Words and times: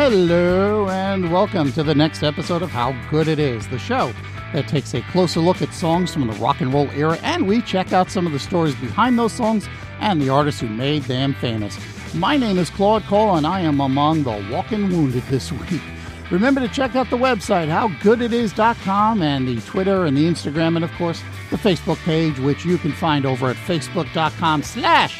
Hello, 0.00 0.88
and 0.90 1.32
welcome 1.32 1.72
to 1.72 1.82
the 1.82 1.92
next 1.92 2.22
episode 2.22 2.62
of 2.62 2.70
How 2.70 2.92
Good 3.10 3.26
It 3.26 3.40
Is, 3.40 3.66
the 3.66 3.80
show 3.80 4.12
that 4.52 4.68
takes 4.68 4.94
a 4.94 5.02
closer 5.10 5.40
look 5.40 5.60
at 5.60 5.74
songs 5.74 6.12
from 6.12 6.28
the 6.28 6.34
rock 6.34 6.60
and 6.60 6.72
roll 6.72 6.88
era, 6.92 7.18
and 7.24 7.48
we 7.48 7.60
check 7.62 7.92
out 7.92 8.08
some 8.08 8.24
of 8.24 8.32
the 8.32 8.38
stories 8.38 8.76
behind 8.76 9.18
those 9.18 9.32
songs 9.32 9.68
and 9.98 10.22
the 10.22 10.28
artists 10.28 10.60
who 10.60 10.68
made 10.68 11.02
them 11.02 11.34
famous. 11.34 11.76
My 12.14 12.36
name 12.36 12.58
is 12.58 12.70
Claude 12.70 13.02
Cole, 13.06 13.34
and 13.34 13.44
I 13.44 13.62
am 13.62 13.80
among 13.80 14.22
the 14.22 14.48
walking 14.52 14.88
wounded 14.88 15.24
this 15.24 15.50
week. 15.68 15.82
Remember 16.30 16.60
to 16.60 16.68
check 16.68 16.94
out 16.94 17.10
the 17.10 17.18
website, 17.18 17.66
howgooditis.com, 17.66 19.20
and 19.20 19.48
the 19.48 19.60
Twitter 19.62 20.04
and 20.04 20.16
the 20.16 20.26
Instagram, 20.26 20.76
and 20.76 20.84
of 20.84 20.92
course, 20.92 21.20
the 21.50 21.56
Facebook 21.56 21.98
page, 22.04 22.38
which 22.38 22.64
you 22.64 22.78
can 22.78 22.92
find 22.92 23.26
over 23.26 23.50
at 23.50 23.56
facebook.com 23.56 24.62
slash 24.62 25.18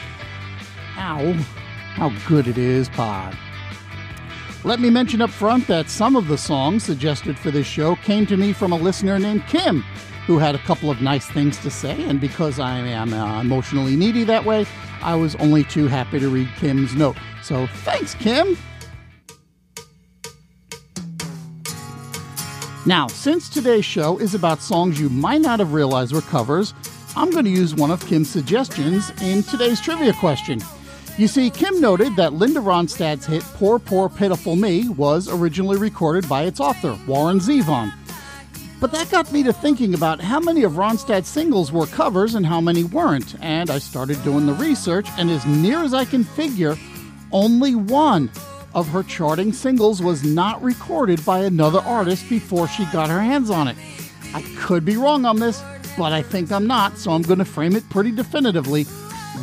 how, 0.94 1.32
how 1.32 2.12
good 2.28 2.46
it 2.46 2.58
is 2.58 2.88
pod. 2.88 3.36
Let 4.68 4.80
me 4.80 4.90
mention 4.90 5.22
up 5.22 5.30
front 5.30 5.66
that 5.68 5.88
some 5.88 6.14
of 6.14 6.28
the 6.28 6.36
songs 6.36 6.84
suggested 6.84 7.38
for 7.38 7.50
this 7.50 7.66
show 7.66 7.96
came 7.96 8.26
to 8.26 8.36
me 8.36 8.52
from 8.52 8.70
a 8.70 8.76
listener 8.76 9.18
named 9.18 9.46
Kim, 9.46 9.80
who 10.26 10.36
had 10.36 10.54
a 10.54 10.58
couple 10.58 10.90
of 10.90 11.00
nice 11.00 11.26
things 11.26 11.56
to 11.60 11.70
say, 11.70 12.04
and 12.04 12.20
because 12.20 12.60
I 12.60 12.76
am 12.76 13.14
uh, 13.14 13.40
emotionally 13.40 13.96
needy 13.96 14.24
that 14.24 14.44
way, 14.44 14.66
I 15.00 15.14
was 15.14 15.36
only 15.36 15.64
too 15.64 15.86
happy 15.86 16.20
to 16.20 16.28
read 16.28 16.50
Kim's 16.58 16.94
note. 16.94 17.16
So 17.42 17.66
thanks, 17.76 18.12
Kim! 18.12 18.58
Now, 22.84 23.06
since 23.06 23.48
today's 23.48 23.86
show 23.86 24.18
is 24.18 24.34
about 24.34 24.60
songs 24.60 25.00
you 25.00 25.08
might 25.08 25.40
not 25.40 25.60
have 25.60 25.72
realized 25.72 26.12
were 26.12 26.20
covers, 26.20 26.74
I'm 27.16 27.30
going 27.30 27.46
to 27.46 27.50
use 27.50 27.74
one 27.74 27.90
of 27.90 28.04
Kim's 28.06 28.28
suggestions 28.28 29.12
in 29.22 29.42
today's 29.44 29.80
trivia 29.80 30.12
question. 30.12 30.60
You 31.18 31.26
see, 31.26 31.50
Kim 31.50 31.80
noted 31.80 32.14
that 32.14 32.34
Linda 32.34 32.60
Ronstadt's 32.60 33.26
hit 33.26 33.42
Poor, 33.42 33.80
Poor, 33.80 34.08
Pitiful 34.08 34.54
Me 34.54 34.88
was 34.88 35.28
originally 35.28 35.76
recorded 35.76 36.28
by 36.28 36.44
its 36.44 36.60
author, 36.60 36.96
Warren 37.08 37.40
Zevon. 37.40 37.92
But 38.80 38.92
that 38.92 39.10
got 39.10 39.32
me 39.32 39.42
to 39.42 39.52
thinking 39.52 39.94
about 39.94 40.20
how 40.20 40.38
many 40.38 40.62
of 40.62 40.74
Ronstadt's 40.74 41.28
singles 41.28 41.72
were 41.72 41.86
covers 41.86 42.36
and 42.36 42.46
how 42.46 42.60
many 42.60 42.84
weren't, 42.84 43.34
and 43.42 43.68
I 43.68 43.80
started 43.80 44.22
doing 44.22 44.46
the 44.46 44.52
research, 44.52 45.08
and 45.18 45.28
as 45.28 45.44
near 45.44 45.82
as 45.82 45.92
I 45.92 46.04
can 46.04 46.22
figure, 46.22 46.78
only 47.32 47.74
one 47.74 48.30
of 48.72 48.86
her 48.90 49.02
charting 49.02 49.52
singles 49.52 50.00
was 50.00 50.22
not 50.22 50.62
recorded 50.62 51.24
by 51.24 51.40
another 51.40 51.80
artist 51.80 52.28
before 52.28 52.68
she 52.68 52.84
got 52.92 53.10
her 53.10 53.20
hands 53.20 53.50
on 53.50 53.66
it. 53.66 53.76
I 54.34 54.42
could 54.56 54.84
be 54.84 54.96
wrong 54.96 55.24
on 55.24 55.40
this, 55.40 55.64
but 55.96 56.12
I 56.12 56.22
think 56.22 56.52
I'm 56.52 56.68
not, 56.68 56.96
so 56.96 57.10
I'm 57.10 57.22
going 57.22 57.40
to 57.40 57.44
frame 57.44 57.74
it 57.74 57.90
pretty 57.90 58.12
definitively. 58.12 58.86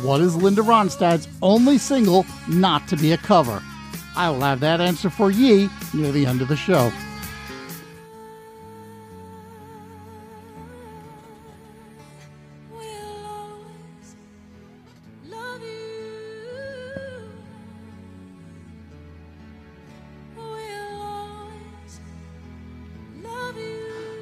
What 0.02 0.20
is 0.20 0.36
Linda 0.36 0.62
Ronstadt's 0.62 1.28
only 1.42 1.78
single 1.78 2.26
not 2.48 2.86
to 2.88 2.96
be 2.96 3.12
a 3.12 3.18
cover? 3.18 3.62
I 4.14 4.30
will 4.30 4.40
have 4.40 4.60
that 4.60 4.80
answer 4.80 5.10
for 5.10 5.30
ye 5.30 5.68
near 5.92 6.12
the 6.12 6.26
end 6.26 6.42
of 6.42 6.48
the 6.48 6.56
show. 6.56 6.92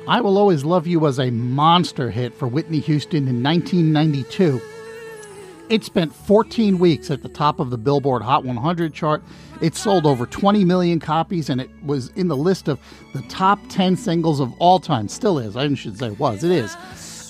I 0.06 0.20
Will 0.20 0.36
Always 0.36 0.64
Love 0.64 0.86
You 0.86 1.00
was 1.00 1.18
a 1.18 1.30
monster 1.30 2.10
hit 2.10 2.34
for 2.34 2.46
Whitney 2.46 2.80
Houston 2.80 3.26
in 3.26 3.42
1992. 3.42 4.60
It 5.74 5.82
spent 5.82 6.14
14 6.14 6.78
weeks 6.78 7.10
at 7.10 7.22
the 7.22 7.28
top 7.28 7.58
of 7.58 7.70
the 7.70 7.76
Billboard 7.76 8.22
Hot 8.22 8.44
100 8.44 8.94
chart. 8.94 9.24
It 9.60 9.74
sold 9.74 10.06
over 10.06 10.24
20 10.24 10.64
million 10.64 11.00
copies 11.00 11.50
and 11.50 11.60
it 11.60 11.68
was 11.84 12.10
in 12.10 12.28
the 12.28 12.36
list 12.36 12.68
of 12.68 12.78
the 13.12 13.22
top 13.22 13.58
10 13.70 13.96
singles 13.96 14.38
of 14.38 14.52
all 14.60 14.78
time. 14.78 15.08
Still 15.08 15.36
is. 15.36 15.56
I 15.56 15.62
shouldn't 15.74 15.98
say 15.98 16.06
it 16.06 16.18
was. 16.20 16.44
It 16.44 16.52
is. 16.52 16.76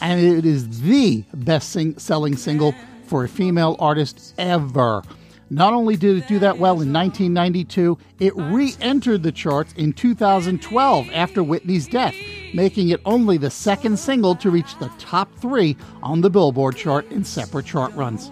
And 0.03 0.21
it 0.21 0.45
is 0.45 0.83
the 0.83 1.25
best 1.33 1.71
sing- 1.71 1.99
selling 1.99 2.37
single 2.37 2.75
for 3.07 3.25
a 3.25 3.29
female 3.31 3.77
artist 3.79 4.35
ever. 4.37 5.03
Not 5.49 5.73
only 5.73 5.97
did 5.97 6.19
it 6.19 6.29
do 6.29 6.39
that 6.41 6.59
well 6.59 6.83
in 6.83 6.93
1992, 6.93 7.97
it 8.19 8.37
re 8.37 8.75
entered 8.79 9.23
the 9.23 9.33
charts 9.33 9.73
in 9.73 9.95
2012 9.95 11.09
after 11.15 11.43
Whitney's 11.43 11.87
death, 11.87 12.15
making 12.55 12.91
it 12.91 13.01
only 13.05 13.37
the 13.37 13.51
second 13.51 13.99
single 13.99 14.35
to 14.37 14.51
reach 14.51 14.79
the 14.79 14.91
top 14.99 15.35
three 15.37 15.77
on 16.03 16.21
the 16.21 16.31
Billboard 16.31 16.77
chart 16.77 17.11
in 17.11 17.25
separate 17.25 17.67
chart 17.67 17.93
runs. 17.95 18.31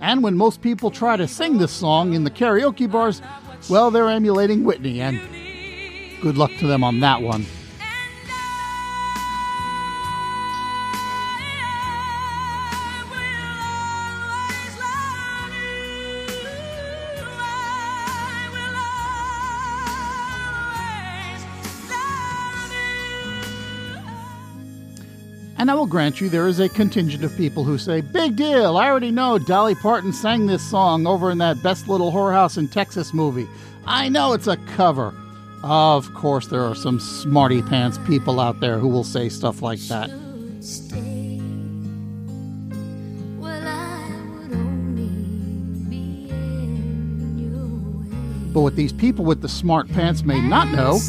And 0.00 0.22
when 0.22 0.36
most 0.36 0.62
people 0.62 0.90
try 0.90 1.16
to 1.16 1.28
sing 1.28 1.58
this 1.58 1.72
song 1.72 2.14
in 2.14 2.24
the 2.24 2.30
karaoke 2.30 2.90
bars, 2.90 3.22
well, 3.68 3.90
they're 3.90 4.08
emulating 4.08 4.64
Whitney, 4.64 5.00
and 5.00 5.20
good 6.20 6.36
luck 6.36 6.50
to 6.58 6.66
them 6.66 6.82
on 6.82 7.00
that 7.00 7.22
one. 7.22 7.46
And 25.64 25.70
I 25.70 25.74
will 25.76 25.86
grant 25.86 26.20
you, 26.20 26.28
there 26.28 26.46
is 26.46 26.60
a 26.60 26.68
contingent 26.68 27.24
of 27.24 27.34
people 27.38 27.64
who 27.64 27.78
say, 27.78 28.02
Big 28.02 28.36
deal, 28.36 28.76
I 28.76 28.86
already 28.86 29.10
know 29.10 29.38
Dolly 29.38 29.74
Parton 29.74 30.12
sang 30.12 30.44
this 30.44 30.62
song 30.62 31.06
over 31.06 31.30
in 31.30 31.38
that 31.38 31.62
Best 31.62 31.88
Little 31.88 32.12
Whorehouse 32.12 32.58
in 32.58 32.68
Texas 32.68 33.14
movie. 33.14 33.48
I 33.86 34.10
know 34.10 34.34
it's 34.34 34.46
a 34.46 34.58
cover. 34.76 35.14
Of 35.62 36.12
course, 36.12 36.48
there 36.48 36.62
are 36.62 36.74
some 36.74 37.00
smarty 37.00 37.62
pants 37.62 37.96
people 38.06 38.40
out 38.40 38.60
there 38.60 38.78
who 38.78 38.88
will 38.88 39.04
say 39.04 39.30
stuff 39.30 39.62
like 39.62 39.78
that. 39.88 40.10
But 48.52 48.60
what 48.60 48.76
these 48.76 48.92
people 48.92 49.24
with 49.24 49.40
the 49.40 49.48
smart 49.48 49.88
pants 49.88 50.24
may 50.24 50.42
not 50.42 50.68
know 50.68 51.00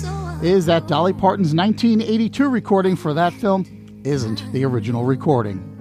is 0.41 0.65
that 0.67 0.87
Dolly 0.87 1.11
Parton's 1.11 1.53
1982 1.53 2.47
recording 2.47 2.95
for 2.95 3.13
that 3.13 3.33
film 3.33 3.65
isn't 4.05 4.51
the 4.53 4.63
original 4.63 5.03
recording. 5.03 5.71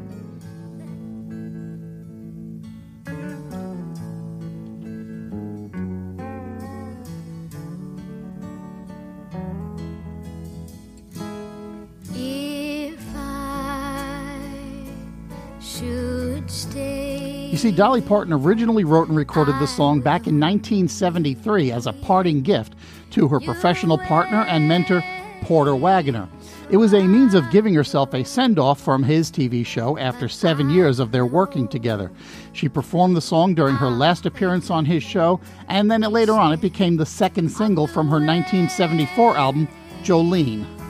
You 17.55 17.59
see, 17.59 17.71
Dolly 17.71 18.01
Parton 18.01 18.33
originally 18.33 18.85
wrote 18.85 19.09
and 19.09 19.17
recorded 19.17 19.55
the 19.61 19.67
song 19.67 20.01
back 20.01 20.27
in 20.27 20.41
1973 20.41 21.71
as 21.71 21.87
a 21.87 21.93
parting 21.93 22.43
gift 22.43 22.75
to 23.11 23.29
her 23.29 23.39
professional 23.39 23.97
partner 23.97 24.43
and 24.49 24.67
mentor, 24.67 25.05
Porter 25.43 25.77
Wagoner. 25.77 26.29
It 26.71 26.79
was 26.79 26.95
a 26.95 27.07
means 27.07 27.35
of 27.35 27.51
giving 27.51 27.75
herself 27.75 28.15
a 28.15 28.25
send 28.25 28.59
off 28.59 28.81
from 28.81 29.03
his 29.03 29.31
TV 29.31 29.67
show 29.67 29.99
after 29.99 30.29
seven 30.29 30.71
years 30.71 30.99
of 30.99 31.13
their 31.13 31.27
working 31.27 31.69
together. 31.69 32.11
She 32.55 32.71
performed 32.71 33.17
the 33.17 33.21
song 33.21 33.55
during 33.55 33.77
her 33.77 33.91
last 33.91 34.25
appearance 34.25 34.71
on 34.71 34.87
his 34.87 35.03
show, 35.03 35.41
and 35.69 35.91
then 35.91 36.01
later 36.01 36.33
on 36.33 36.53
it 36.53 36.63
became 36.63 36.97
the 36.97 37.07
second 37.07 37.51
single 37.51 37.87
from 37.87 38.07
her 38.09 38.17
1974 38.17 39.37
album, 39.37 39.69
Jolene. 40.03 40.84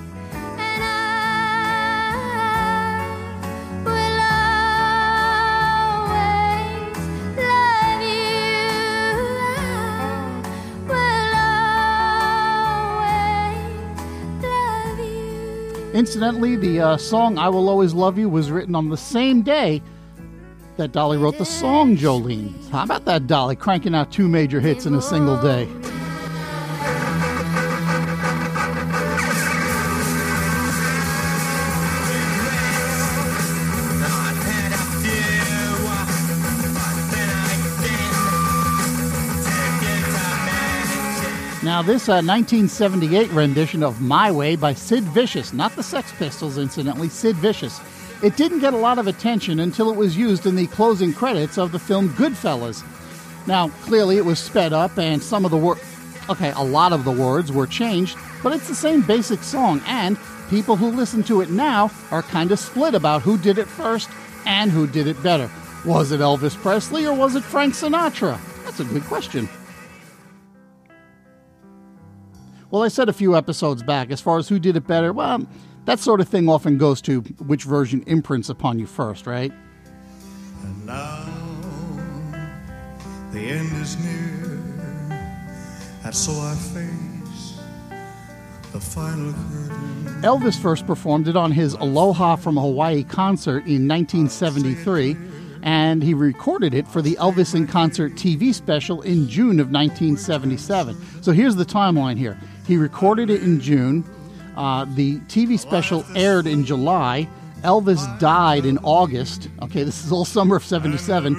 In 16.04 16.08
Coincidentally, 16.08 16.56
the 16.56 16.80
uh, 16.80 16.96
song 16.98 17.38
I 17.38 17.48
Will 17.48 17.66
Always 17.66 17.94
Love 17.94 18.18
You 18.18 18.28
was 18.28 18.50
written 18.50 18.74
on 18.74 18.90
the 18.90 18.96
same 18.96 19.40
day 19.40 19.80
that 20.76 20.92
Dolly 20.92 21.16
wrote 21.16 21.38
the 21.38 21.46
song 21.46 21.96
Jolene. 21.96 22.68
How 22.68 22.82
about 22.82 23.06
that, 23.06 23.26
Dolly, 23.26 23.56
cranking 23.56 23.94
out 23.94 24.12
two 24.12 24.28
major 24.28 24.60
hits 24.60 24.84
in 24.84 24.94
a 24.94 25.00
single 25.00 25.40
day? 25.40 25.66
Now, 41.74 41.82
this 41.82 42.08
uh, 42.08 42.22
1978 42.22 43.32
rendition 43.32 43.82
of 43.82 44.00
My 44.00 44.30
Way 44.30 44.54
by 44.54 44.74
Sid 44.74 45.02
Vicious, 45.02 45.52
not 45.52 45.74
the 45.74 45.82
Sex 45.82 46.12
Pistols, 46.12 46.56
incidentally, 46.56 47.08
Sid 47.08 47.34
Vicious, 47.34 47.80
it 48.22 48.36
didn't 48.36 48.60
get 48.60 48.74
a 48.74 48.76
lot 48.76 49.00
of 49.00 49.08
attention 49.08 49.58
until 49.58 49.90
it 49.90 49.96
was 49.96 50.16
used 50.16 50.46
in 50.46 50.54
the 50.54 50.68
closing 50.68 51.12
credits 51.12 51.58
of 51.58 51.72
the 51.72 51.80
film 51.80 52.10
Goodfellas. 52.10 52.84
Now, 53.48 53.70
clearly 53.82 54.18
it 54.18 54.24
was 54.24 54.38
sped 54.38 54.72
up 54.72 54.96
and 54.98 55.20
some 55.20 55.44
of 55.44 55.50
the 55.50 55.56
words, 55.56 55.80
okay, 56.30 56.52
a 56.52 56.62
lot 56.62 56.92
of 56.92 57.02
the 57.02 57.10
words 57.10 57.50
were 57.50 57.66
changed, 57.66 58.16
but 58.40 58.52
it's 58.52 58.68
the 58.68 58.74
same 58.76 59.02
basic 59.02 59.42
song, 59.42 59.82
and 59.84 60.16
people 60.50 60.76
who 60.76 60.92
listen 60.92 61.24
to 61.24 61.40
it 61.40 61.50
now 61.50 61.90
are 62.12 62.22
kind 62.22 62.52
of 62.52 62.60
split 62.60 62.94
about 62.94 63.22
who 63.22 63.36
did 63.36 63.58
it 63.58 63.66
first 63.66 64.08
and 64.46 64.70
who 64.70 64.86
did 64.86 65.08
it 65.08 65.20
better. 65.24 65.50
Was 65.84 66.12
it 66.12 66.20
Elvis 66.20 66.54
Presley 66.54 67.04
or 67.04 67.14
was 67.14 67.34
it 67.34 67.42
Frank 67.42 67.74
Sinatra? 67.74 68.38
That's 68.62 68.78
a 68.78 68.84
good 68.84 69.02
question. 69.06 69.48
Well, 72.74 72.82
I 72.82 72.88
said 72.88 73.08
a 73.08 73.12
few 73.12 73.36
episodes 73.36 73.84
back, 73.84 74.10
as 74.10 74.20
far 74.20 74.36
as 74.36 74.48
who 74.48 74.58
did 74.58 74.74
it 74.74 74.84
better, 74.84 75.12
well, 75.12 75.46
that 75.84 76.00
sort 76.00 76.20
of 76.20 76.28
thing 76.28 76.48
often 76.48 76.76
goes 76.76 77.00
to 77.02 77.20
which 77.46 77.62
version 77.62 78.02
imprints 78.08 78.48
upon 78.48 78.80
you 78.80 78.86
first, 78.86 79.28
right? 79.28 79.52
And 80.60 80.84
now 80.84 81.24
the 83.30 83.38
end 83.38 83.70
is 83.80 83.96
near, 84.02 84.60
and 86.02 86.12
so 86.12 86.32
I 86.32 86.56
face 86.56 87.60
the 88.72 88.80
final 88.80 89.32
curtain. 89.32 90.22
Elvis 90.22 90.60
first 90.60 90.84
performed 90.84 91.28
it 91.28 91.36
on 91.36 91.52
his 91.52 91.74
Aloha 91.74 92.34
from 92.34 92.56
Hawaii 92.56 93.04
concert 93.04 93.66
in 93.66 93.86
1973 93.86 95.16
and 95.64 96.02
he 96.02 96.12
recorded 96.12 96.74
it 96.74 96.86
for 96.86 97.00
the 97.00 97.16
Elvis 97.16 97.54
in 97.54 97.66
Concert 97.66 98.12
TV 98.16 98.52
special 98.52 99.00
in 99.00 99.26
June 99.26 99.58
of 99.58 99.70
1977. 99.70 101.22
So 101.22 101.32
here's 101.32 101.56
the 101.56 101.64
timeline 101.64 102.18
here. 102.18 102.38
He 102.66 102.76
recorded 102.76 103.30
it 103.30 103.42
in 103.42 103.60
June. 103.60 104.04
Uh, 104.56 104.84
the 104.84 105.18
TV 105.20 105.58
special 105.58 106.04
aired 106.14 106.46
in 106.46 106.64
July. 106.64 107.28
Elvis 107.62 108.18
died 108.18 108.64
in 108.64 108.78
August. 108.78 109.48
Okay, 109.62 109.82
this 109.82 110.04
is 110.04 110.12
all 110.12 110.24
summer 110.24 110.56
of 110.56 110.64
77. 110.64 111.36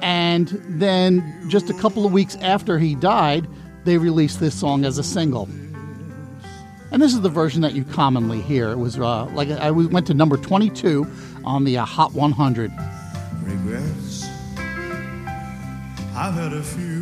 And 0.00 0.48
then 0.68 1.48
just 1.48 1.70
a 1.70 1.74
couple 1.74 2.06
of 2.06 2.12
weeks 2.12 2.36
after 2.36 2.78
he 2.78 2.94
died, 2.94 3.48
they 3.84 3.98
released 3.98 4.40
this 4.40 4.58
song 4.58 4.84
as 4.84 4.98
a 4.98 5.02
single. 5.02 5.48
And 6.92 7.02
this 7.02 7.12
is 7.12 7.20
the 7.20 7.28
version 7.28 7.62
that 7.62 7.74
you 7.74 7.84
commonly 7.84 8.40
hear. 8.40 8.70
It 8.70 8.78
was 8.78 8.98
uh, 8.98 9.24
like 9.26 9.50
I 9.50 9.70
went 9.70 10.06
to 10.06 10.14
number 10.14 10.36
22 10.36 11.06
on 11.44 11.64
the 11.64 11.78
uh, 11.78 11.84
Hot 11.84 12.12
100 12.12 12.72
regrets. 13.42 14.24
I've 16.14 16.34
had 16.34 16.52
a 16.52 16.62
few. 16.62 16.95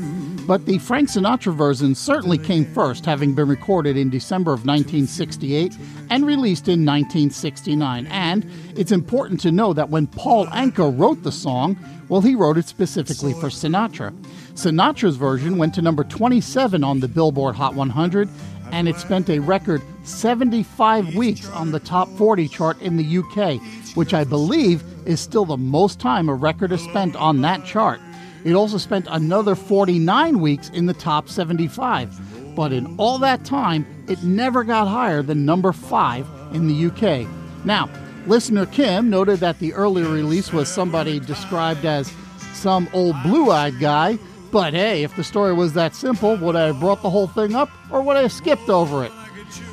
But 0.47 0.67
the 0.67 0.79
Frank 0.79 1.09
Sinatra 1.09 1.55
version 1.55 1.95
certainly 1.95 2.37
came 2.37 2.67
first, 2.67 3.07
having 3.07 3.35
been 3.35 3.49
recorded 3.49 3.97
in 3.97 4.11
December 4.11 4.53
of 4.53 4.67
1968 4.67 5.75
and 6.11 6.27
released 6.27 6.69
in 6.69 6.85
1969. 6.85 8.07
And 8.09 8.51
it's 8.77 8.93
important 8.93 9.41
to 9.41 9.51
know 9.51 9.73
that 9.73 9.89
when 9.89 10.07
Paul 10.07 10.47
Anka 10.49 10.99
wrote 10.99 11.23
the 11.23 11.33
song, 11.33 11.79
well, 12.09 12.21
he 12.21 12.35
wrote 12.35 12.59
it 12.59 12.67
specifically 12.67 13.33
for 13.33 13.49
Sinatra. 13.49 14.13
Sinatra's 14.53 15.17
version 15.17 15.57
went 15.57 15.75
to 15.75 15.83
number 15.83 16.05
27 16.05 16.85
on 16.85 17.01
the 17.01 17.09
Billboard 17.09 17.55
Hot 17.55 17.75
100, 17.75 18.29
and 18.71 18.87
it 18.87 18.97
spent 18.97 19.31
a 19.31 19.39
record 19.39 19.81
75 20.05 21.15
weeks 21.15 21.49
on 21.51 21.71
the 21.71 21.81
top 21.81 22.09
40 22.19 22.49
chart 22.49 22.81
in 22.83 22.99
the 22.99 23.19
UK, 23.19 23.63
which 23.97 24.13
I 24.13 24.25
believe 24.25 24.85
is 25.07 25.21
still 25.21 25.47
the 25.47 25.57
most 25.57 26.01
time 26.01 26.29
a 26.29 26.35
record 26.35 26.71
has 26.71 26.83
spent 26.83 27.17
on 27.17 27.41
that 27.41 27.65
chart. 27.65 28.01
It 28.45 28.53
also 28.55 28.79
spent 28.79 29.07
another 29.11 29.55
49 29.55 30.39
weeks 30.39 30.69
in 30.71 30.87
the 30.87 30.95
top 30.95 31.29
75. 31.29 32.55
But 32.55 32.73
in 32.73 32.95
all 32.99 33.19
that 33.19 33.45
time, 33.45 33.87
it 34.09 34.23
never 34.23 34.63
got 34.65 34.87
higher 34.87 35.23
than 35.23 35.45
number 35.45 35.73
5 35.73 36.27
in 36.53 36.69
the 36.69 36.87
UK. 36.87 37.27
Now, 37.65 37.89
listener 38.27 38.67
Kim 38.67 39.11
noted 39.11 39.41
that 39.41 39.59
the 39.59 39.73
earlier 39.73 40.09
release 40.09 40.53
was 40.53 40.69
somebody 40.69 41.19
described 41.19 41.85
as 41.85 42.13
some 42.53 42.89
old 42.93 43.17
blue 43.23 43.51
eyed 43.51 43.81
guy. 43.81 44.19
But 44.53 44.73
hey, 44.73 45.03
if 45.03 45.17
the 45.17 45.25
story 45.25 45.53
was 45.53 45.73
that 45.73 45.97
simple, 45.97 46.37
would 46.37 46.55
I 46.55 46.67
have 46.67 46.81
brought 46.81 47.03
the 47.03 47.11
whole 47.11 47.27
thing 47.27 47.55
up 47.55 47.71
or 47.91 48.03
would 48.03 48.17
I 48.17 48.23
have 48.23 48.33
skipped 48.33 48.69
over 48.69 49.05
it? 49.05 49.13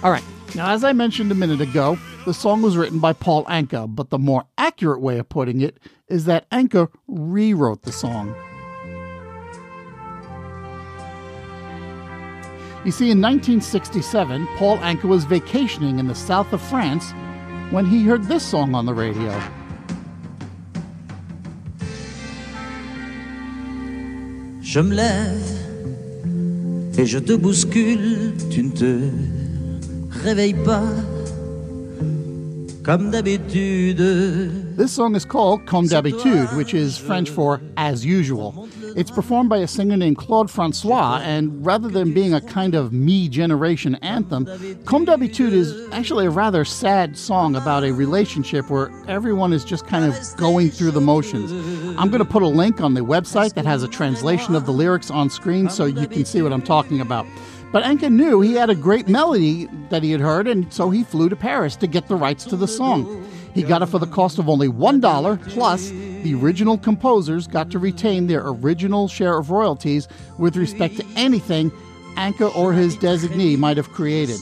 All 0.02 0.12
right, 0.12 0.24
now 0.56 0.72
as 0.72 0.84
I 0.84 0.92
mentioned 0.92 1.32
a 1.32 1.36
minute 1.36 1.62
ago, 1.62 2.00
the 2.26 2.34
song 2.34 2.62
was 2.62 2.78
written 2.78 3.00
by 3.00 3.14
Paul 3.14 3.46
Anka, 3.46 3.94
but 3.94 4.10
the 4.10 4.18
more 4.18 4.46
accurate 4.58 5.02
way 5.02 5.20
of 5.20 5.30
putting 5.30 5.62
it 5.62 5.78
is 6.08 6.26
that 6.26 6.50
Anka 6.50 6.90
rewrote 7.08 7.84
the 7.84 7.92
song. 7.92 8.36
You 12.84 12.92
see, 12.92 13.12
in 13.12 13.22
1967, 13.22 14.48
Paul 14.58 14.80
Anka 14.80 15.04
was 15.04 15.24
vacationing 15.24 16.00
in 16.00 16.08
the 16.08 16.16
south 16.16 16.52
of 16.52 16.62
France 16.64 17.12
when 17.70 17.86
he 17.86 18.04
heard 18.04 18.24
this 18.24 18.44
song 18.44 18.74
on 18.74 18.88
the 18.88 18.94
radio. 18.94 19.32
Je 24.64 24.80
me 24.80 24.96
lève 24.96 25.62
et 26.98 27.06
je 27.06 27.20
te 27.20 27.34
bouscule, 27.34 28.34
tu 28.50 28.64
ne 28.64 28.72
te 28.72 29.10
réveilles 30.24 30.64
pas 30.66 30.88
comme 32.84 33.12
d'habitude. 33.12 34.71
This 34.82 34.94
song 34.94 35.14
is 35.14 35.26
called 35.26 35.68
Comme 35.68 35.86
d'habitude, 35.86 36.58
which 36.58 36.74
is 36.74 36.98
French 36.98 37.30
for 37.30 37.62
as 37.78 38.04
usual. 38.04 38.68
It's 38.98 39.12
performed 39.12 39.48
by 39.48 39.60
a 39.60 39.68
singer 39.68 39.96
named 39.96 40.18
Claude 40.18 40.50
Francois, 40.50 41.22
and 41.22 41.64
rather 41.64 41.88
than 41.88 42.16
being 42.16 42.34
a 42.34 42.42
kind 42.42 42.74
of 42.74 42.92
me 42.92 43.30
generation 43.30 43.94
anthem, 44.02 44.48
Comme 44.86 45.06
d'habitude 45.06 45.54
is 45.54 45.88
actually 45.92 46.26
a 46.26 46.32
rather 46.32 46.66
sad 46.66 47.16
song 47.16 47.56
about 47.56 47.84
a 47.84 47.92
relationship 47.92 48.72
where 48.72 48.90
everyone 49.08 49.54
is 49.54 49.64
just 49.64 49.86
kind 49.86 50.04
of 50.04 50.18
going 50.38 50.72
through 50.72 50.90
the 50.90 51.00
motions. 51.00 51.52
I'm 52.00 52.10
going 52.10 52.18
to 52.18 52.26
put 52.26 52.42
a 52.42 52.48
link 52.48 52.82
on 52.82 52.96
the 52.96 53.02
website 53.02 53.54
that 53.54 53.68
has 53.68 53.84
a 53.84 53.88
translation 53.88 54.56
of 54.56 54.66
the 54.66 54.74
lyrics 54.74 55.12
on 55.12 55.30
screen 55.30 55.70
so 55.70 55.86
you 55.86 56.08
can 56.08 56.26
see 56.26 56.42
what 56.42 56.52
I'm 56.52 56.64
talking 56.64 57.02
about. 57.02 57.28
But 57.72 57.84
Anka 57.84 58.12
knew 58.12 58.42
he 58.42 58.54
had 58.54 58.72
a 58.72 58.76
great 58.76 59.08
melody 59.08 59.70
that 59.90 60.02
he 60.02 60.12
had 60.12 60.22
heard, 60.22 60.48
and 60.48 60.74
so 60.74 60.90
he 60.90 61.04
flew 61.04 61.30
to 61.30 61.36
Paris 61.36 61.76
to 61.78 61.88
get 61.88 62.08
the 62.08 62.16
rights 62.16 62.46
to 62.46 62.58
the 62.58 62.68
song. 62.68 63.26
He 63.54 63.64
got 63.64 63.82
it 63.82 63.88
for 63.88 64.00
the 64.00 64.08
cost 64.08 64.40
of 64.40 64.48
only 64.48 64.68
$1, 64.68 65.50
plus 65.50 65.90
the 65.90 66.34
original 66.36 66.78
composers 66.78 67.48
got 67.48 67.70
to 67.72 67.80
retain 67.80 68.28
their 68.28 68.44
original 68.46 69.08
share 69.08 69.38
of 69.38 69.50
royalties 69.50 70.08
with 70.38 70.56
respect 70.56 70.98
to 70.98 71.06
anything 71.16 71.72
Anka 72.16 72.56
or 72.56 72.74
his 72.74 72.96
designee 72.98 73.58
might 73.58 73.78
have 73.78 73.90
created. 73.90 74.40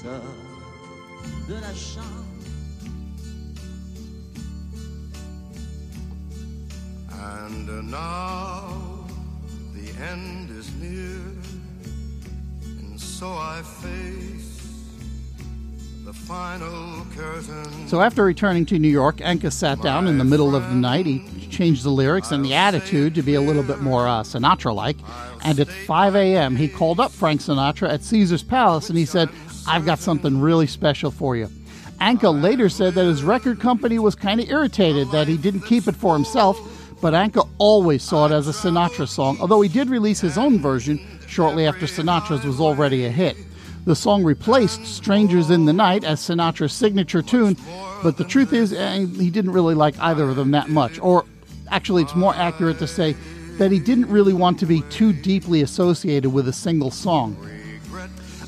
And 7.12 7.92
now 7.92 9.06
the 9.74 9.92
end 10.04 10.52
is 10.52 10.74
near, 10.76 11.20
and 12.64 13.00
so 13.00 13.28
I. 13.28 13.62
So 17.88 18.02
after 18.02 18.24
returning 18.24 18.66
to 18.68 18.78
New 18.78 18.90
York, 18.90 19.18
Anka 19.18 19.52
sat 19.52 19.82
down 19.82 20.08
in 20.08 20.20
the 20.20 20.24
middle 20.24 20.56
of 20.56 20.62
the 20.70 20.76
night. 20.76 21.08
He 21.08 21.48
changed 21.50 21.84
the 21.84 21.90
lyrics 21.90 22.32
and 22.32 22.46
the 22.46 22.54
attitude 22.54 23.16
to 23.16 23.24
be 23.24 23.34
a 23.34 23.42
little 23.42 23.64
bit 23.64 23.80
more 23.80 24.08
uh, 24.08 24.22
Sinatra 24.22 24.76
like. 24.76 24.98
And 25.44 25.60
at 25.60 25.68
5 25.68 26.16
a.m., 26.16 26.56
he 26.56 26.68
called 26.68 27.00
up 27.00 27.12
Frank 27.12 27.42
Sinatra 27.42 27.90
at 27.90 28.04
Caesar's 28.04 28.44
Palace 28.44 28.90
and 28.90 28.98
he 28.98 29.06
said, 29.06 29.30
I've 29.68 29.86
got 29.86 29.98
something 29.98 30.40
really 30.40 30.68
special 30.68 31.10
for 31.10 31.36
you. 31.36 31.50
Anka 32.00 32.42
later 32.42 32.70
said 32.70 32.94
that 32.94 33.06
his 33.06 33.24
record 33.24 33.60
company 33.60 33.98
was 33.98 34.14
kind 34.14 34.40
of 34.40 34.50
irritated 34.50 35.10
that 35.12 35.28
he 35.28 35.36
didn't 35.36 35.62
keep 35.62 35.88
it 35.88 35.96
for 35.96 36.14
himself, 36.14 36.60
but 37.02 37.14
Anka 37.14 37.50
always 37.58 38.04
saw 38.04 38.28
it 38.28 38.32
as 38.32 38.48
a 38.48 38.52
Sinatra 38.52 39.08
song, 39.08 39.38
although 39.42 39.62
he 39.62 39.70
did 39.70 39.90
release 39.90 40.20
his 40.20 40.38
own 40.38 40.60
version 40.60 41.00
shortly 41.28 41.66
after 41.66 41.88
Sinatra's 41.88 42.46
was 42.46 42.60
already 42.60 43.06
a 43.06 43.10
hit. 43.10 43.36
The 43.86 43.96
song 43.96 44.24
replaced 44.24 44.86
Strangers 44.86 45.50
in 45.50 45.66
the 45.66 45.74
Night 45.74 46.04
as 46.04 46.20
Sinatra's 46.20 46.74
signature 46.74 47.22
tune, 47.22 47.58
but 48.04 48.18
the 48.18 48.24
truth 48.24 48.54
is, 48.54 48.74
eh, 48.74 49.06
he 49.06 49.30
didn't 49.30 49.52
really 49.52 49.76
like 49.76 49.98
either 50.00 50.30
of 50.30 50.36
them 50.36 50.52
that 50.52 50.70
much. 50.70 51.00
Or 51.00 51.26
actually, 51.70 52.04
it's 52.04 52.16
more 52.16 52.36
accurate 52.36 52.80
to 52.80 52.88
say 52.88 53.16
that 53.58 53.72
he 53.72 53.80
didn't 53.80 54.08
really 54.08 54.34
want 54.34 54.60
to 54.60 54.66
be 54.66 54.82
too 54.90 55.14
deeply 55.14 55.62
associated 55.62 56.30
with 56.30 56.48
a 56.48 56.54
single 56.54 56.92
song. 56.92 57.38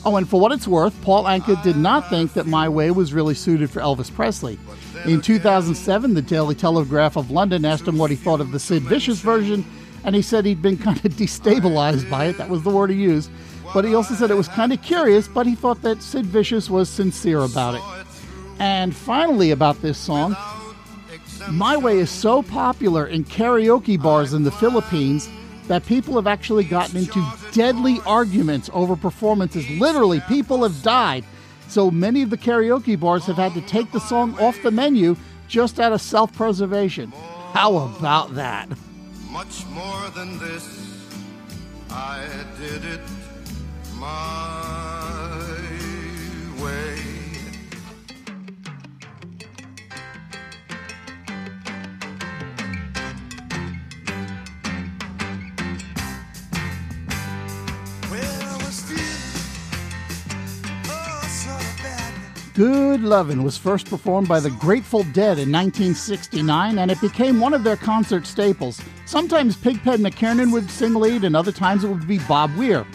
Oh, 0.03 0.15
and 0.15 0.27
for 0.27 0.39
what 0.39 0.51
it's 0.51 0.67
worth, 0.67 0.99
Paul 1.03 1.25
Anka 1.25 1.61
did 1.61 1.77
not 1.77 2.09
think 2.09 2.33
that 2.33 2.47
My 2.47 2.67
Way 2.67 2.89
was 2.91 3.13
really 3.13 3.35
suited 3.35 3.69
for 3.69 3.81
Elvis 3.81 4.13
Presley. 4.13 4.57
In 5.05 5.21
2007, 5.21 6.13
the 6.13 6.21
Daily 6.21 6.55
Telegraph 6.55 7.17
of 7.17 7.29
London 7.29 7.65
asked 7.65 7.87
him 7.87 7.97
what 7.97 8.09
he 8.09 8.15
thought 8.15 8.41
of 8.41 8.51
the 8.51 8.59
Sid 8.59 8.83
Vicious 8.83 9.19
version, 9.19 9.63
and 10.03 10.15
he 10.15 10.21
said 10.21 10.45
he'd 10.45 10.61
been 10.61 10.77
kind 10.79 10.97
of 11.05 11.11
destabilized 11.13 12.09
by 12.09 12.25
it. 12.25 12.37
That 12.37 12.49
was 12.49 12.63
the 12.63 12.71
word 12.71 12.89
he 12.89 12.95
used. 12.95 13.29
But 13.73 13.85
he 13.85 13.95
also 13.95 14.13
said 14.15 14.31
it 14.31 14.35
was 14.35 14.49
kind 14.49 14.73
of 14.73 14.81
curious, 14.81 15.27
but 15.27 15.47
he 15.47 15.55
thought 15.55 15.81
that 15.83 16.01
Sid 16.01 16.25
Vicious 16.25 16.69
was 16.69 16.89
sincere 16.89 17.39
about 17.39 17.75
it. 17.75 17.81
And 18.59 18.95
finally, 18.95 19.51
about 19.51 19.81
this 19.81 19.97
song, 19.97 20.35
My 21.49 21.77
Way 21.77 21.99
is 21.99 22.09
so 22.09 22.43
popular 22.43 23.07
in 23.07 23.23
karaoke 23.23 24.01
bars 24.01 24.33
in 24.33 24.43
the 24.43 24.51
Philippines 24.51 25.29
that 25.67 25.85
people 25.85 26.15
have 26.15 26.27
actually 26.27 26.65
gotten 26.65 26.97
into 26.97 27.25
deadly 27.53 27.99
arguments 28.05 28.69
over 28.73 28.95
performances. 28.95 29.67
Literally, 29.71 30.19
people 30.27 30.63
have 30.63 30.83
died. 30.83 31.23
So 31.69 31.89
many 31.89 32.21
of 32.21 32.29
the 32.29 32.37
karaoke 32.37 32.99
bars 32.99 33.25
have 33.25 33.37
had 33.37 33.53
to 33.53 33.61
take 33.61 33.91
the 33.93 33.99
song 33.99 34.37
off 34.37 34.61
the 34.61 34.71
menu 34.71 35.15
just 35.47 35.79
out 35.79 35.93
of 35.93 36.01
self 36.01 36.33
preservation. 36.33 37.11
How 37.53 37.77
about 37.77 38.35
that? 38.35 38.67
Much 39.29 39.65
more 39.67 40.09
than 40.09 40.37
this, 40.39 41.07
I 41.89 42.25
did 42.59 42.83
it 42.83 43.01
my 44.01 45.47
way. 46.59 46.95
Oh, 60.83 62.51
Good 62.55 63.01
Lovin' 63.01 63.43
was 63.43 63.55
first 63.55 63.87
performed 63.87 64.27
by 64.27 64.39
the 64.39 64.49
Grateful 64.49 65.03
Dead 65.03 65.37
in 65.37 65.51
1969, 65.51 66.79
and 66.79 66.89
it 66.89 66.99
became 67.01 67.39
one 67.39 67.53
of 67.53 67.63
their 67.63 67.77
concert 67.77 68.25
staples. 68.25 68.81
Sometimes 69.05 69.55
Pigpen 69.55 70.01
McKernan 70.01 70.51
would 70.51 70.71
sing 70.71 70.95
lead, 70.95 71.23
and 71.23 71.35
other 71.35 71.51
times 71.51 71.83
it 71.83 71.89
would 71.89 72.07
be 72.07 72.17
Bob 72.17 72.55
Weir. 72.57 72.85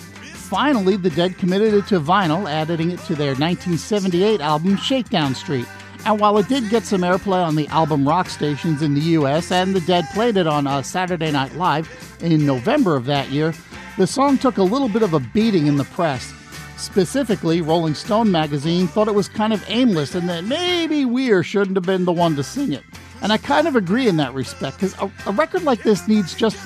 Finally, 0.48 0.96
the 0.96 1.10
Dead 1.10 1.36
committed 1.38 1.74
it 1.74 1.88
to 1.88 1.98
vinyl, 1.98 2.48
adding 2.48 2.92
it 2.92 3.00
to 3.00 3.16
their 3.16 3.34
1978 3.34 4.40
album 4.40 4.76
Shakedown 4.76 5.34
Street. 5.34 5.66
And 6.04 6.20
while 6.20 6.38
it 6.38 6.46
did 6.46 6.70
get 6.70 6.84
some 6.84 7.00
airplay 7.00 7.44
on 7.44 7.56
the 7.56 7.66
album 7.66 8.06
rock 8.06 8.28
stations 8.28 8.80
in 8.80 8.94
the 8.94 9.00
US, 9.00 9.50
and 9.50 9.74
the 9.74 9.80
Dead 9.80 10.04
played 10.14 10.36
it 10.36 10.46
on 10.46 10.68
uh, 10.68 10.82
Saturday 10.82 11.32
Night 11.32 11.56
Live 11.56 12.16
in 12.20 12.46
November 12.46 12.94
of 12.94 13.06
that 13.06 13.28
year, 13.30 13.54
the 13.98 14.06
song 14.06 14.38
took 14.38 14.58
a 14.58 14.62
little 14.62 14.88
bit 14.88 15.02
of 15.02 15.14
a 15.14 15.18
beating 15.18 15.66
in 15.66 15.78
the 15.78 15.84
press. 15.84 16.32
Specifically, 16.76 17.60
Rolling 17.60 17.94
Stone 17.94 18.30
magazine 18.30 18.86
thought 18.86 19.08
it 19.08 19.14
was 19.16 19.28
kind 19.28 19.52
of 19.52 19.64
aimless 19.66 20.14
and 20.14 20.28
that 20.28 20.44
maybe 20.44 21.04
Weir 21.04 21.42
shouldn't 21.42 21.76
have 21.76 21.86
been 21.86 22.04
the 22.04 22.12
one 22.12 22.36
to 22.36 22.44
sing 22.44 22.72
it. 22.72 22.84
And 23.20 23.32
I 23.32 23.38
kind 23.38 23.66
of 23.66 23.74
agree 23.74 24.06
in 24.06 24.16
that 24.18 24.32
respect 24.32 24.76
because 24.76 24.94
a, 25.00 25.10
a, 25.26 25.32
record 25.32 25.64
like 25.64 25.82
this 25.82 26.06
needs 26.06 26.34
just 26.34 26.56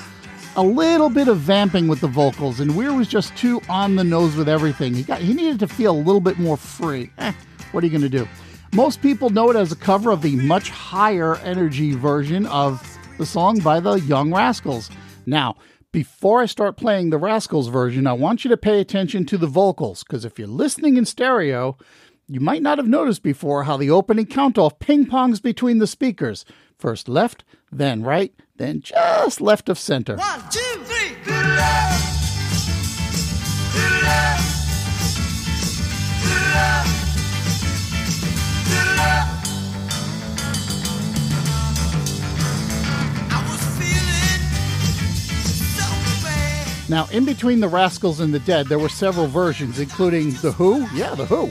a 0.55 0.63
little 0.63 1.09
bit 1.09 1.27
of 1.27 1.37
vamping 1.37 1.87
with 1.87 2.01
the 2.01 2.07
vocals, 2.07 2.59
and 2.59 2.75
Weir 2.75 2.93
was 2.93 3.07
just 3.07 3.35
too 3.37 3.61
on 3.69 3.95
the 3.95 4.03
nose 4.03 4.35
with 4.35 4.49
everything. 4.49 4.93
He 4.93 5.03
got 5.03 5.21
he 5.21 5.33
needed 5.33 5.59
to 5.59 5.67
feel 5.67 5.91
a 5.91 5.97
little 5.97 6.21
bit 6.21 6.39
more 6.39 6.57
free. 6.57 7.09
Eh, 7.17 7.31
what 7.71 7.83
are 7.83 7.87
you 7.87 7.91
going 7.91 8.01
to 8.01 8.09
do? 8.09 8.27
Most 8.73 9.01
people 9.01 9.29
know 9.29 9.49
it 9.49 9.55
as 9.55 9.71
a 9.71 9.75
cover 9.75 10.11
of 10.11 10.21
the 10.21 10.35
much 10.37 10.69
higher 10.69 11.35
energy 11.37 11.93
version 11.93 12.45
of 12.47 12.85
the 13.17 13.25
song 13.25 13.59
by 13.59 13.79
the 13.79 13.95
Young 13.95 14.33
Rascals. 14.33 14.89
Now, 15.25 15.55
before 15.91 16.41
I 16.41 16.45
start 16.45 16.77
playing 16.77 17.09
the 17.09 17.17
Rascals 17.17 17.67
version, 17.67 18.07
I 18.07 18.13
want 18.13 18.43
you 18.43 18.49
to 18.49 18.57
pay 18.57 18.79
attention 18.79 19.25
to 19.27 19.37
the 19.37 19.47
vocals, 19.47 20.03
because 20.03 20.25
if 20.25 20.39
you're 20.39 20.47
listening 20.47 20.97
in 20.97 21.05
stereo, 21.05 21.77
you 22.27 22.39
might 22.39 22.61
not 22.61 22.77
have 22.77 22.87
noticed 22.87 23.23
before 23.23 23.63
how 23.63 23.75
the 23.75 23.91
opening 23.91 24.25
count-off 24.25 24.79
ping-pongs 24.79 25.41
between 25.41 25.79
the 25.79 25.87
speakers. 25.87 26.45
First 26.77 27.09
left, 27.09 27.43
then 27.71 28.03
right, 28.03 28.33
then 28.61 28.81
just 28.81 29.41
left 29.41 29.69
of 29.69 29.79
center. 29.79 30.15
One, 30.17 30.41
two, 30.49 30.59
three. 30.83 30.99
Now, 46.87 47.07
in 47.13 47.23
between 47.23 47.61
the 47.61 47.69
Rascals 47.69 48.19
and 48.19 48.33
the 48.33 48.39
Dead, 48.39 48.67
there 48.67 48.77
were 48.77 48.89
several 48.89 49.25
versions, 49.27 49.79
including 49.79 50.31
The 50.41 50.51
Who, 50.51 50.85
yeah, 50.93 51.15
The 51.15 51.25
Who, 51.25 51.49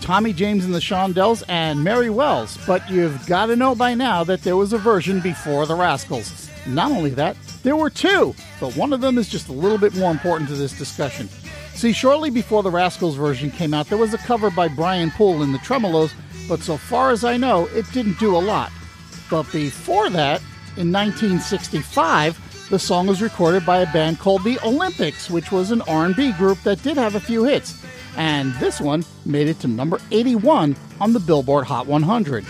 Tommy 0.00 0.32
James 0.32 0.64
and 0.64 0.72
the 0.72 0.78
Shondells, 0.78 1.42
and 1.48 1.82
Mary 1.82 2.08
Wells. 2.08 2.56
But 2.68 2.88
you've 2.88 3.26
got 3.26 3.46
to 3.46 3.56
know 3.56 3.74
by 3.74 3.94
now 3.94 4.22
that 4.22 4.42
there 4.42 4.56
was 4.56 4.72
a 4.72 4.78
version 4.78 5.20
before 5.20 5.66
the 5.66 5.74
Rascals. 5.74 6.45
Not 6.66 6.90
only 6.90 7.10
that, 7.10 7.36
there 7.62 7.76
were 7.76 7.90
two, 7.90 8.34
but 8.60 8.76
one 8.76 8.92
of 8.92 9.00
them 9.00 9.18
is 9.18 9.28
just 9.28 9.48
a 9.48 9.52
little 9.52 9.78
bit 9.78 9.94
more 9.94 10.10
important 10.10 10.48
to 10.50 10.56
this 10.56 10.76
discussion. 10.76 11.28
See, 11.74 11.92
shortly 11.92 12.30
before 12.30 12.62
the 12.62 12.70
Rascals 12.70 13.16
version 13.16 13.50
came 13.50 13.74
out, 13.74 13.88
there 13.88 13.98
was 13.98 14.14
a 14.14 14.18
cover 14.18 14.50
by 14.50 14.68
Brian 14.68 15.10
Poole 15.10 15.42
in 15.42 15.52
the 15.52 15.58
Tremeloes, 15.58 16.12
but 16.48 16.60
so 16.60 16.76
far 16.76 17.10
as 17.10 17.24
I 17.24 17.36
know, 17.36 17.66
it 17.74 17.90
didn't 17.92 18.18
do 18.18 18.36
a 18.36 18.38
lot. 18.38 18.72
But 19.30 19.50
before 19.52 20.08
that, 20.10 20.40
in 20.76 20.92
1965, 20.92 22.68
the 22.70 22.78
song 22.78 23.06
was 23.06 23.22
recorded 23.22 23.64
by 23.64 23.78
a 23.78 23.92
band 23.92 24.18
called 24.18 24.42
the 24.42 24.58
Olympics, 24.64 25.30
which 25.30 25.52
was 25.52 25.70
an 25.70 25.82
R&B 25.82 26.32
group 26.32 26.60
that 26.62 26.82
did 26.82 26.96
have 26.96 27.14
a 27.14 27.20
few 27.20 27.44
hits. 27.44 27.84
And 28.16 28.54
this 28.54 28.80
one 28.80 29.04
made 29.24 29.46
it 29.48 29.60
to 29.60 29.68
number 29.68 30.00
81 30.10 30.74
on 31.00 31.12
the 31.12 31.20
Billboard 31.20 31.66
Hot 31.66 31.86
100. 31.86 32.44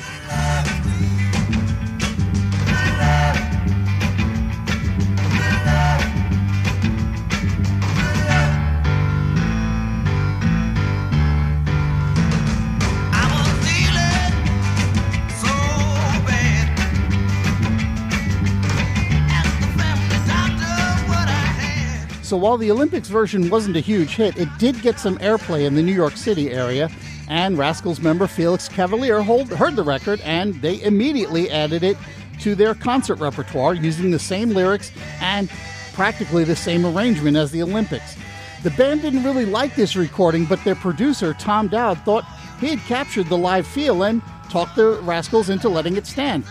So 22.26 22.36
while 22.36 22.58
the 22.58 22.72
Olympics 22.72 23.06
version 23.06 23.48
wasn't 23.50 23.76
a 23.76 23.80
huge 23.80 24.16
hit, 24.16 24.36
it 24.36 24.48
did 24.58 24.82
get 24.82 24.98
some 24.98 25.16
airplay 25.18 25.64
in 25.64 25.76
the 25.76 25.82
New 25.82 25.94
York 25.94 26.16
City 26.16 26.50
area, 26.50 26.90
and 27.28 27.56
Rascals 27.56 28.00
member 28.00 28.26
Felix 28.26 28.68
Cavaliere 28.68 29.22
hold, 29.22 29.48
heard 29.48 29.76
the 29.76 29.84
record 29.84 30.20
and 30.22 30.60
they 30.60 30.82
immediately 30.82 31.48
added 31.52 31.84
it 31.84 31.96
to 32.40 32.56
their 32.56 32.74
concert 32.74 33.20
repertoire 33.20 33.74
using 33.74 34.10
the 34.10 34.18
same 34.18 34.50
lyrics 34.50 34.90
and 35.20 35.48
practically 35.92 36.42
the 36.42 36.56
same 36.56 36.84
arrangement 36.84 37.36
as 37.36 37.52
the 37.52 37.62
Olympics. 37.62 38.16
The 38.64 38.72
band 38.72 39.02
didn't 39.02 39.22
really 39.22 39.46
like 39.46 39.76
this 39.76 39.94
recording, 39.94 40.46
but 40.46 40.64
their 40.64 40.74
producer, 40.74 41.32
Tom 41.32 41.68
Dowd, 41.68 42.00
thought 42.00 42.24
he 42.58 42.70
had 42.70 42.80
captured 42.80 43.28
the 43.28 43.38
live 43.38 43.68
feel 43.68 44.02
and 44.02 44.20
talked 44.50 44.74
the 44.74 44.98
Rascals 45.02 45.48
into 45.48 45.68
letting 45.68 45.96
it 45.96 46.08
stand. 46.08 46.42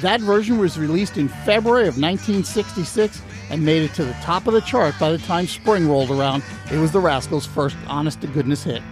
That 0.00 0.20
version 0.20 0.58
was 0.58 0.78
released 0.78 1.16
in 1.16 1.26
February 1.26 1.88
of 1.88 2.00
1966 2.00 3.20
and 3.50 3.64
made 3.64 3.82
it 3.82 3.94
to 3.94 4.04
the 4.04 4.12
top 4.14 4.46
of 4.46 4.54
the 4.54 4.60
chart 4.60 4.94
by 4.98 5.10
the 5.10 5.18
time 5.18 5.46
spring 5.46 5.88
rolled 5.88 6.10
around. 6.10 6.42
It 6.72 6.78
was 6.78 6.92
the 6.92 7.00
Rascals' 7.00 7.46
first 7.46 7.76
honest 7.86 8.20
to 8.22 8.26
goodness 8.26 8.64
hit. 8.64 8.82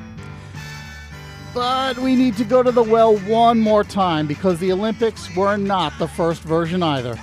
But 1.55 1.99
we 1.99 2.17
need 2.17 2.37
to 2.39 2.45
go 2.45 2.63
to 2.63 2.73
the 2.73 2.83
well 2.83 3.19
one 3.19 3.61
more 3.61 3.85
time 3.85 4.27
because 4.27 4.59
the 4.59 4.73
Olympics 4.73 5.35
were 5.37 5.57
not 5.57 5.93
the 5.99 6.09
first 6.09 6.43
version 6.43 6.83
either. 6.83 7.19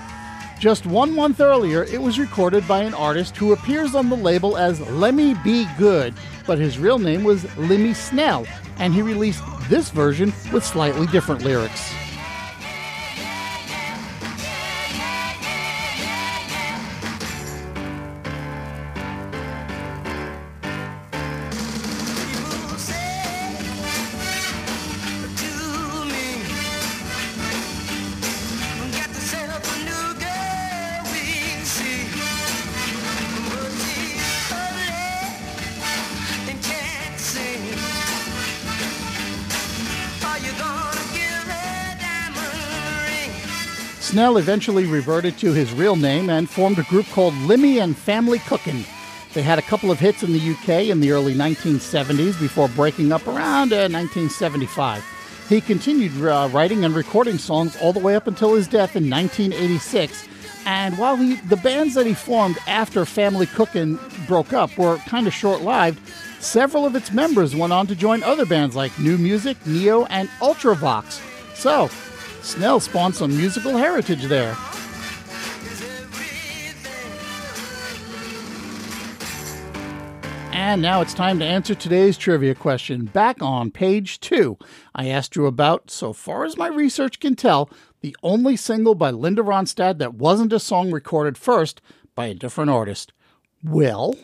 Just 0.60 0.86
one 0.86 1.16
month 1.16 1.40
earlier, 1.40 1.86
it 1.86 2.02
was 2.02 2.20
recorded 2.20 2.68
by 2.68 2.84
an 2.84 2.94
artist 2.94 3.38
who 3.38 3.54
appears 3.54 3.96
on 3.96 4.10
the 4.10 4.18
label 4.18 4.58
as 4.58 4.82
Lemme 4.92 5.42
B. 5.42 5.66
Good, 5.78 6.14
but 6.46 6.60
his 6.60 6.78
real 6.78 7.00
name 7.00 7.24
was 7.24 7.46
Limmie 7.56 7.96
Snell, 7.96 8.46
and 8.78 8.94
he 8.94 9.02
released 9.02 9.42
this 9.70 9.90
version 9.90 10.34
with 10.52 10.66
slightly 10.66 11.08
different 11.08 11.44
lyrics. 11.44 11.90
Snell 44.10 44.38
eventually 44.38 44.88
reverted 44.88 45.38
to 45.38 45.54
his 45.54 45.72
real 45.72 45.96
name 45.96 46.32
and 46.32 46.50
formed 46.50 46.80
a 46.80 46.84
group 46.86 47.06
called 47.10 47.36
Limmie 47.46 47.80
and 47.80 47.96
Family 47.96 48.39
Cookin'. 48.39 48.84
They 49.36 49.44
had 49.44 49.60
a 49.60 49.62
couple 49.62 49.92
of 49.92 50.00
hits 50.00 50.24
in 50.24 50.34
the 50.34 50.51
UK 50.51 50.89
in 50.89 51.00
the 51.00 51.12
early 51.12 51.36
1970s 51.36 52.39
before 52.39 52.70
breaking 52.70 53.12
up 53.12 53.28
around 53.28 53.72
uh, 53.72 53.86
1975. 53.88 55.06
He 55.48 55.62
continued 55.62 56.20
uh, 56.25 56.50
writing 56.51 56.84
and 56.84 56.96
recording 56.96 57.38
songs 57.38 57.78
all 57.84 57.94
the 57.94 58.00
way 58.00 58.16
up 58.16 58.25
until 58.25 58.56
his 58.56 58.68
death 58.68 58.96
in 58.96 59.08
1986. 59.12 60.28
And 60.66 60.98
while 60.98 61.16
he, 61.16 61.36
the 61.36 61.58
bands 61.58 61.94
that 61.94 62.08
he 62.08 62.16
formed 62.16 62.58
after 62.66 63.06
Family 63.06 63.46
Cookin' 63.46 64.00
broke 64.25 64.54
up 64.54 64.75
were 64.75 64.98
kind 65.06 65.28
of 65.28 65.36
short 65.36 65.62
lived, 65.62 66.00
several 66.39 66.84
of 66.84 66.96
its 66.96 67.12
members 67.12 67.56
went 67.56 67.74
on 67.74 67.86
to 67.86 67.96
join 67.96 68.24
other 68.24 68.48
bands 68.48 68.75
like 68.75 68.98
New 68.98 69.20
Music, 69.20 69.63
Neo, 69.68 70.06
and 70.06 70.30
Ultravox. 70.42 71.22
So, 71.56 71.92
Snell 72.50 72.79
spawned 72.79 73.13
some 73.13 73.38
musical 73.38 73.77
heritage 73.77 74.24
there. 74.24 74.58
And 80.51 80.82
now 80.82 81.01
it's 81.01 81.13
time 81.13 81.38
to 81.38 81.46
answer 81.46 81.75
today's 81.75 82.18
trivia 82.18 82.56
question. 82.56 83.06
Back 83.06 83.44
on 83.44 83.70
page 83.70 84.20
two, 84.20 84.58
I 84.96 85.10
asked 85.10 85.36
you 85.36 85.46
about, 85.46 85.91
so 85.91 86.12
far 86.12 86.44
as 86.44 86.58
my 86.58 86.68
research 86.68 87.20
can 87.20 87.36
tell, 87.36 87.70
the 88.01 88.18
only 88.24 88.56
single 88.56 88.96
by 88.96 89.12
Linda 89.12 89.44
Ronstadt 89.44 90.00
that 90.00 90.15
wasn't 90.15 90.51
a 90.51 90.60
song 90.60 90.89
recorded 90.89 91.38
first 91.38 91.82
by 92.15 92.25
a 92.25 92.34
different 92.34 92.72
artist. 92.72 93.13
Well. 93.63 94.15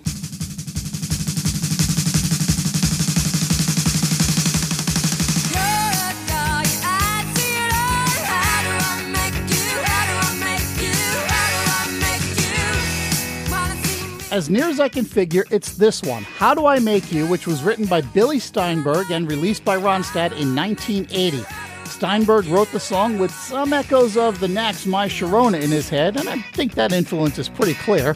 As 14.36 14.50
near 14.50 14.66
as 14.66 14.82
I 14.82 14.90
can 14.90 15.06
figure, 15.06 15.46
it's 15.50 15.78
this 15.78 16.04
one, 16.04 16.24
How 16.24 16.54
Do 16.54 16.66
I 16.66 16.78
Make 16.78 17.10
You, 17.10 17.26
which 17.26 17.48
was 17.48 17.64
written 17.64 17.86
by 17.86 18.02
Billy 18.02 18.38
Steinberg 18.38 19.10
and 19.10 19.32
released 19.32 19.64
by 19.64 19.78
Ronstadt 19.78 20.34
in 20.34 20.54
1980. 20.54 21.46
Steinberg 21.86 22.46
wrote 22.48 22.70
the 22.74 22.80
song 22.82 23.18
with 23.18 23.32
some 23.32 23.72
echoes 23.72 24.18
of 24.18 24.42
the 24.42 24.50
Knack's 24.50 24.86
My 24.86 25.08
Sharona 25.08 25.62
in 25.62 25.72
his 25.72 25.88
head, 25.88 26.18
and 26.18 26.28
I 26.28 26.42
think 26.52 26.74
that 26.74 26.92
influence 26.92 27.40
is 27.40 27.48
pretty 27.48 27.76
clear. 27.76 28.14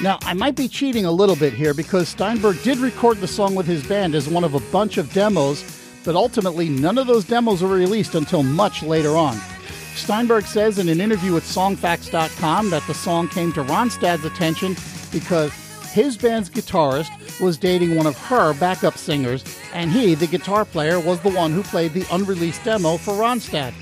Now, 0.00 0.18
I 0.22 0.32
might 0.32 0.56
be 0.56 0.68
cheating 0.68 1.04
a 1.04 1.12
little 1.12 1.36
bit 1.36 1.52
here 1.52 1.74
because 1.74 2.08
Steinberg 2.08 2.62
did 2.62 2.78
record 2.78 3.18
the 3.18 3.28
song 3.28 3.54
with 3.54 3.66
his 3.66 3.86
band 3.86 4.14
as 4.14 4.30
one 4.30 4.44
of 4.44 4.54
a 4.54 4.60
bunch 4.72 4.96
of 4.96 5.12
demos, 5.12 5.77
but 6.04 6.16
ultimately 6.16 6.68
none 6.68 6.98
of 6.98 7.06
those 7.06 7.24
demos 7.24 7.62
were 7.62 7.68
released 7.68 8.14
until 8.14 8.42
much 8.42 8.82
later 8.82 9.16
on. 9.16 9.38
Steinberg 9.94 10.44
says 10.44 10.78
in 10.78 10.88
an 10.88 11.00
interview 11.00 11.32
with 11.34 11.44
Songfacts.com 11.44 12.70
that 12.70 12.86
the 12.86 12.94
song 12.94 13.28
came 13.28 13.52
to 13.52 13.64
Ronstadt's 13.64 14.24
attention 14.24 14.76
because 15.10 15.52
his 15.92 16.16
band's 16.16 16.48
guitarist 16.48 17.40
was 17.40 17.58
dating 17.58 17.96
one 17.96 18.06
of 18.06 18.16
her 18.16 18.54
backup 18.54 18.96
singers, 18.96 19.44
and 19.74 19.90
he, 19.90 20.14
the 20.14 20.26
guitar 20.26 20.64
player, 20.64 21.00
was 21.00 21.20
the 21.20 21.30
one 21.30 21.52
who 21.52 21.62
played 21.62 21.92
the 21.92 22.06
unreleased 22.12 22.64
demo 22.64 22.96
for 22.96 23.14
Ronstadt. 23.14 23.72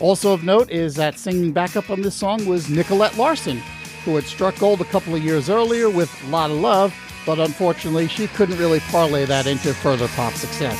Also 0.00 0.32
of 0.32 0.44
note 0.44 0.70
is 0.70 0.94
that 0.94 1.18
singing 1.18 1.52
backup 1.52 1.90
on 1.90 2.02
this 2.02 2.14
song 2.14 2.46
was 2.46 2.68
Nicolette 2.68 3.16
Larson, 3.16 3.62
who 4.04 4.14
had 4.14 4.24
struck 4.24 4.58
gold 4.58 4.80
a 4.80 4.84
couple 4.84 5.14
of 5.14 5.24
years 5.24 5.48
earlier 5.48 5.88
with 5.88 6.10
a 6.24 6.28
Lot 6.28 6.50
of 6.50 6.58
Love, 6.58 6.94
but 7.24 7.38
unfortunately 7.38 8.06
she 8.06 8.28
couldn't 8.28 8.58
really 8.58 8.80
parlay 8.80 9.24
that 9.24 9.46
into 9.46 9.74
further 9.74 10.08
pop 10.08 10.34
success. 10.34 10.78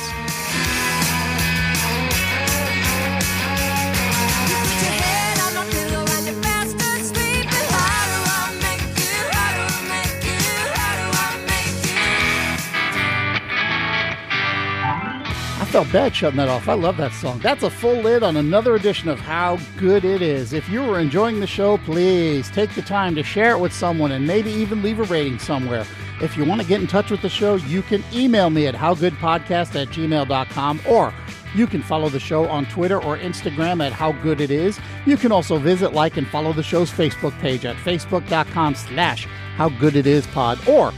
Felt 15.77 15.93
bad 15.93 16.15
shutting 16.15 16.37
that 16.37 16.49
off. 16.49 16.67
I 16.67 16.73
love 16.73 16.97
that 16.97 17.13
song. 17.13 17.37
That's 17.37 17.61
a 17.61 17.69
full 17.69 18.01
lid 18.01 18.23
on 18.23 18.35
another 18.35 18.73
edition 18.73 19.09
of 19.09 19.19
How 19.19 19.59
Good 19.77 20.05
It 20.05 20.23
Is. 20.23 20.51
If 20.51 20.67
you 20.69 20.81
were 20.81 20.99
enjoying 20.99 21.39
the 21.39 21.45
show, 21.45 21.77
please 21.77 22.49
take 22.49 22.73
the 22.73 22.81
time 22.81 23.13
to 23.13 23.21
share 23.21 23.51
it 23.51 23.59
with 23.59 23.71
someone 23.71 24.11
and 24.11 24.25
maybe 24.25 24.49
even 24.49 24.81
leave 24.81 24.99
a 24.99 25.03
rating 25.03 25.37
somewhere. 25.37 25.85
If 26.19 26.35
you 26.35 26.45
want 26.45 26.61
to 26.61 26.67
get 26.67 26.81
in 26.81 26.87
touch 26.87 27.11
with 27.11 27.21
the 27.21 27.29
show, 27.29 27.57
you 27.57 27.83
can 27.83 28.03
email 28.11 28.49
me 28.49 28.65
at 28.65 28.73
howgoodpodcast 28.73 29.79
at 29.79 29.89
gmail.com 29.89 30.81
or 30.89 31.13
you 31.53 31.67
can 31.67 31.83
follow 31.83 32.09
the 32.09 32.19
show 32.19 32.47
on 32.47 32.65
Twitter 32.65 32.99
or 32.99 33.19
Instagram 33.19 33.85
at 33.85 33.93
How 33.93 34.13
Good 34.13 34.41
It 34.41 34.49
Is. 34.49 34.79
You 35.05 35.15
can 35.15 35.31
also 35.31 35.59
visit, 35.59 35.93
like, 35.93 36.17
and 36.17 36.27
follow 36.27 36.53
the 36.53 36.63
show's 36.63 36.89
Facebook 36.89 37.37
page 37.39 37.65
at 37.65 37.75
facebook.com 37.75 38.73
slash 38.73 39.27
How 39.57 39.69
Good 39.69 39.95
It 39.95 40.07
Is 40.07 40.25
Pod 40.25 40.57
or 40.67 40.91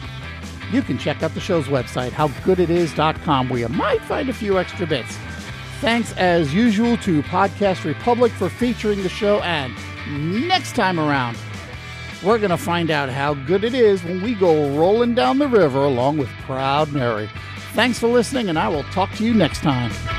you 0.72 0.82
can 0.82 0.98
check 0.98 1.24
out 1.24 1.34
the 1.34 1.40
show's 1.40 1.66
website, 1.66 2.12
howgooditis.com, 2.12 3.50
where 3.50 3.60
you 3.60 3.70
might 3.70 4.02
find 4.04 4.30
a 4.30 4.34
few 4.34 4.60
extra 4.60 4.86
bits. 4.86 5.18
Thanks 5.82 6.12
as 6.18 6.54
usual 6.54 6.98
to 6.98 7.24
Podcast 7.24 7.86
Republic 7.86 8.32
for 8.34 8.50
featuring 8.50 9.02
the 9.02 9.10
show, 9.10 9.40
and 9.42 9.74
next 10.48 10.76
time 10.76 11.00
around, 11.00 11.38
we're 12.24 12.38
going 12.38 12.50
to 12.50 12.58
find 12.58 12.92
out 12.92 13.10
how 13.10 13.34
good 13.34 13.64
it 13.64 13.74
is 13.74 14.04
when 14.04 14.22
we 14.22 14.36
go 14.36 14.78
rolling 14.78 15.16
down 15.16 15.38
the 15.38 15.48
river 15.48 15.86
along 15.86 16.18
with 16.18 16.30
Proud 16.42 16.92
Mary. 16.92 17.30
Thanks 17.74 17.98
for 17.98 18.08
listening, 18.08 18.50
and 18.50 18.60
I 18.60 18.68
will 18.68 18.84
talk 18.84 19.12
to 19.14 19.24
you 19.24 19.34
next 19.34 19.62
time. 19.62 20.19